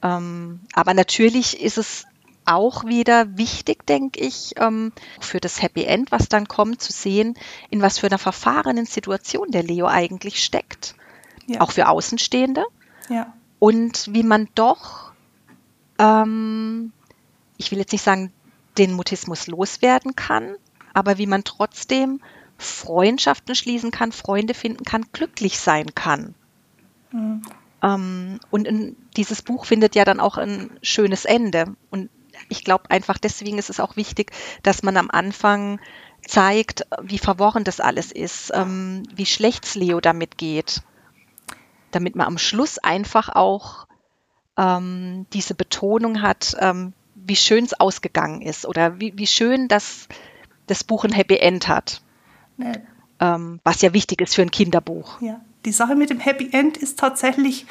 [0.02, 2.06] Ähm, aber natürlich ist es
[2.44, 7.34] auch wieder wichtig, denke ich, ähm, für das Happy End, was dann kommt, zu sehen,
[7.70, 10.96] in was für einer verfahrenen Situation der Leo eigentlich steckt.
[11.46, 11.60] Ja.
[11.60, 12.64] Auch für Außenstehende.
[13.08, 13.32] Ja.
[13.58, 15.12] Und wie man doch,
[15.98, 16.92] ähm,
[17.56, 18.32] ich will jetzt nicht sagen,
[18.78, 20.56] den Mutismus loswerden kann,
[20.94, 22.20] aber wie man trotzdem
[22.58, 26.34] Freundschaften schließen kann, Freunde finden kann, glücklich sein kann.
[27.10, 27.42] Mhm.
[27.82, 31.74] Ähm, und in, dieses Buch findet ja dann auch ein schönes Ende.
[31.90, 32.10] Und
[32.48, 35.80] ich glaube einfach deswegen ist es auch wichtig, dass man am Anfang
[36.26, 40.82] zeigt, wie verworren das alles ist, ähm, wie schlecht Leo damit geht,
[41.90, 43.86] damit man am Schluss einfach auch
[44.56, 50.08] ähm, diese Betonung hat, ähm, wie schön es ausgegangen ist oder wie, wie schön das
[50.66, 52.02] das Buch ein Happy End hat.
[52.56, 52.72] Nee.
[53.20, 55.20] Ähm, was ja wichtig ist für ein Kinderbuch.
[55.20, 55.40] Ja.
[55.64, 57.66] Die Sache mit dem Happy End ist tatsächlich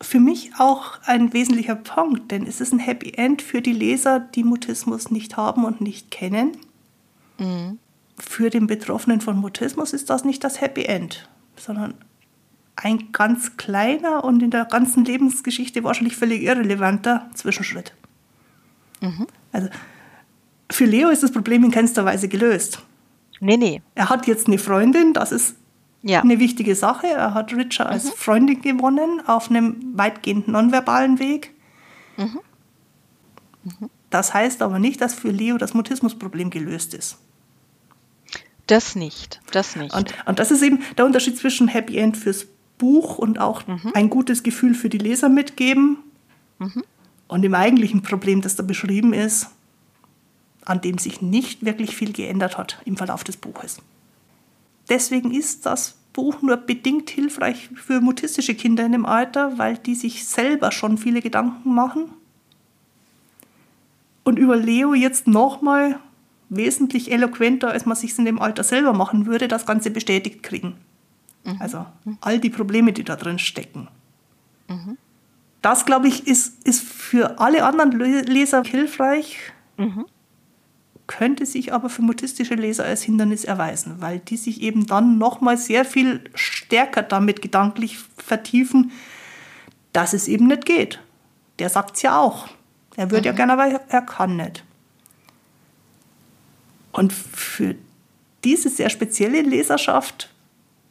[0.00, 4.20] für mich auch ein wesentlicher Punkt, denn es ist ein Happy End für die Leser,
[4.20, 6.56] die Mutismus nicht haben und nicht kennen.
[7.38, 7.78] Mhm.
[8.18, 11.94] Für den Betroffenen von Mutismus ist das nicht das Happy End, sondern
[12.76, 17.94] ein ganz kleiner und in der ganzen Lebensgeschichte wahrscheinlich völlig irrelevanter Zwischenschritt.
[19.00, 19.26] Mhm.
[19.52, 19.68] Also
[20.70, 22.82] für Leo ist das Problem in keinster Weise gelöst.
[23.40, 23.82] Nee, nee.
[23.94, 25.56] Er hat jetzt eine Freundin, das ist
[26.02, 26.22] ja.
[26.22, 27.06] eine wichtige Sache.
[27.06, 28.16] Er hat Richard als mhm.
[28.16, 31.52] Freundin gewonnen auf einem weitgehend nonverbalen Weg.
[32.16, 32.40] Mhm.
[33.64, 33.90] Mhm.
[34.10, 37.18] Das heißt aber nicht, dass für Leo das Mutismusproblem gelöst ist.
[38.66, 39.94] Das nicht, das nicht.
[39.94, 42.46] Und, und das ist eben der Unterschied zwischen Happy End fürs
[42.78, 43.92] Buch und auch mhm.
[43.94, 45.98] ein gutes Gefühl für die Leser mitgeben
[46.58, 46.82] mhm.
[47.28, 49.50] und dem eigentlichen Problem, das da beschrieben ist,
[50.66, 53.78] an dem sich nicht wirklich viel geändert hat im Verlauf des Buches.
[54.88, 59.94] Deswegen ist das Buch nur bedingt hilfreich für mutistische Kinder in dem Alter, weil die
[59.94, 62.10] sich selber schon viele Gedanken machen
[64.24, 66.00] und über Leo jetzt nochmal
[66.48, 70.76] wesentlich eloquenter, als man sich in dem Alter selber machen würde, das Ganze bestätigt kriegen.
[71.44, 71.56] Mhm.
[71.60, 71.86] Also
[72.20, 73.88] all die Probleme, die da drin stecken.
[74.68, 74.96] Mhm.
[75.62, 79.38] Das, glaube ich, ist, ist für alle anderen Leser hilfreich.
[79.76, 80.06] Mhm
[81.06, 85.56] könnte sich aber für mutistische Leser als Hindernis erweisen, weil die sich eben dann nochmal
[85.56, 88.92] sehr viel stärker damit gedanklich vertiefen,
[89.92, 91.00] dass es eben nicht geht.
[91.58, 92.48] Der sagt es ja auch.
[92.96, 93.26] Er würde mhm.
[93.26, 94.64] ja gerne, aber er kann nicht.
[96.92, 97.76] Und für
[98.44, 100.32] diese sehr spezielle Leserschaft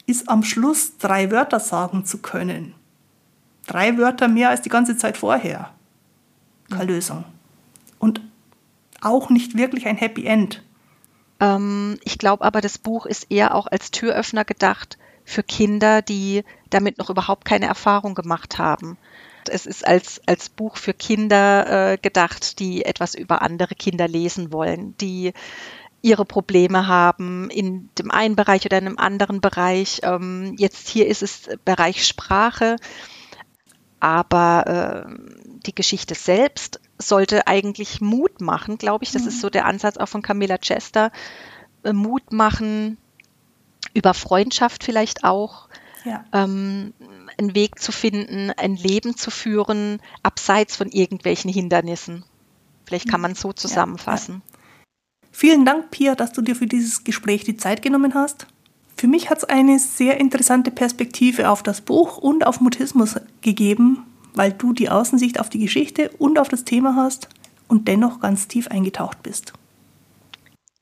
[0.06, 2.74] ist am Schluss drei Wörter sagen zu können.
[3.66, 5.72] Drei Wörter mehr als die ganze Zeit vorher.
[6.70, 7.24] Keine Lösung.
[7.98, 8.22] Und
[9.06, 10.64] auch nicht wirklich ein Happy End.
[11.40, 16.44] Ähm, ich glaube aber, das Buch ist eher auch als Türöffner gedacht für Kinder, die
[16.70, 18.98] damit noch überhaupt keine Erfahrung gemacht haben.
[19.50, 24.52] Es ist als, als Buch für Kinder äh, gedacht, die etwas über andere Kinder lesen
[24.52, 25.34] wollen, die
[26.02, 30.02] ihre Probleme haben in dem einen Bereich oder in einem anderen Bereich.
[30.04, 32.78] Ähm, jetzt hier ist es Bereich Sprache
[34.06, 35.14] aber äh,
[35.66, 39.12] die Geschichte selbst sollte eigentlich Mut machen, glaube ich.
[39.12, 39.28] Das mhm.
[39.30, 41.12] ist so der Ansatz auch von Camilla Chester.
[41.84, 42.98] Äh, Mut machen,
[43.94, 45.68] über Freundschaft vielleicht auch,
[46.04, 46.24] ja.
[46.34, 46.94] ähm,
[47.38, 52.24] einen Weg zu finden, ein Leben zu führen, abseits von irgendwelchen Hindernissen.
[52.86, 53.24] Vielleicht kann mhm.
[53.24, 54.42] man so zusammenfassen.
[54.46, 54.56] Ja, ja.
[55.32, 58.48] Vielen Dank, Pia, dass du dir für dieses Gespräch die Zeit genommen hast.
[58.96, 64.04] Für mich hat es eine sehr interessante Perspektive auf das Buch und auf Mutismus gegeben,
[64.36, 67.30] weil du die Außensicht auf die Geschichte und auf das Thema hast
[67.68, 69.54] und dennoch ganz tief eingetaucht bist.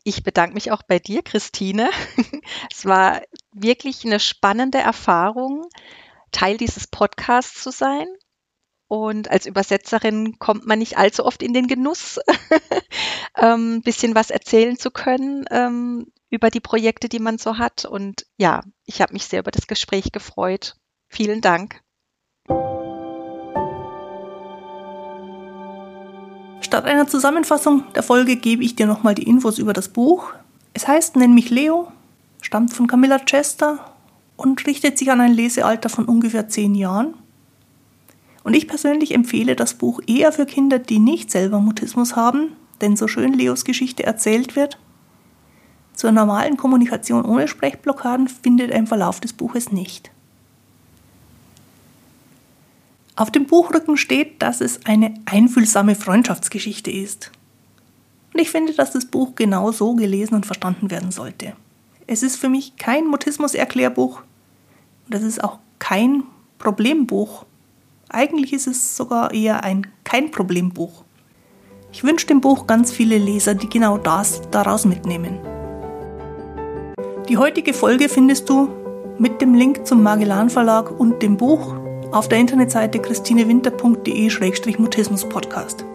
[0.04, 1.90] Ich bedanke mich auch bei dir, Christine.
[2.72, 3.22] es war
[3.54, 5.66] wirklich eine spannende Erfahrung,
[6.32, 8.08] Teil dieses Podcasts zu sein.
[8.88, 12.20] Und als Übersetzerin kommt man nicht allzu oft in den Genuss,
[13.34, 17.86] ein ähm, bisschen was erzählen zu können ähm, über die Projekte, die man so hat.
[17.86, 20.76] Und ja, ich habe mich sehr über das Gespräch gefreut.
[21.08, 21.82] Vielen Dank.
[26.74, 30.34] Statt einer Zusammenfassung der Folge gebe ich dir nochmal die Infos über das Buch.
[30.74, 31.92] Es heißt Nenn mich Leo,
[32.42, 33.78] stammt von Camilla Chester
[34.38, 37.14] und richtet sich an ein Lesealter von ungefähr zehn Jahren.
[38.44, 42.96] Und ich persönlich empfehle das Buch eher für Kinder, die nicht selber Mutismus haben, denn
[42.96, 44.80] so schön Leos Geschichte erzählt wird,
[45.94, 50.10] zur normalen Kommunikation ohne Sprechblockaden findet ein Verlauf des Buches nicht.
[53.16, 57.32] Auf dem Buchrücken steht, dass es eine einfühlsame Freundschaftsgeschichte ist.
[58.34, 61.54] Und ich finde, dass das Buch genau so gelesen und verstanden werden sollte.
[62.08, 64.22] Es ist für mich kein Mutismus-Erklärbuch
[65.06, 66.24] und es ist auch kein
[66.58, 67.46] Problembuch.
[68.10, 71.04] Eigentlich ist es sogar eher ein Kein-Problembuch.
[71.92, 75.38] Ich wünsche dem Buch ganz viele Leser, die genau das daraus mitnehmen.
[77.30, 78.70] Die heutige Folge findest du
[79.20, 81.83] mit dem Link zum Magellan Verlag und dem Buch
[82.14, 85.86] auf der Internetseite christinewinter.de-mutismus-podcast.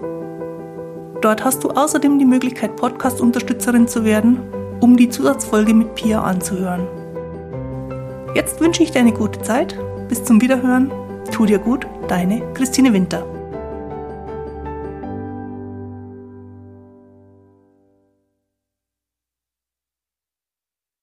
[1.20, 4.38] Dort hast du außerdem die Möglichkeit, Podcast-Unterstützerin zu werden,
[4.80, 6.86] um die Zusatzfolge mit Pia anzuhören.
[8.34, 9.78] Jetzt wünsche ich dir eine gute Zeit.
[10.08, 10.90] Bis zum Wiederhören.
[11.32, 13.37] Tu dir gut, deine Christine Winter.